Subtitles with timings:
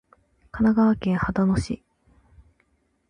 [0.49, 1.85] 神奈川県秦野市